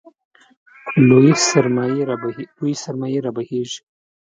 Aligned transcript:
لویې 1.07 2.75
سرمایې 2.83 3.19
رابهېږي. 3.25 3.79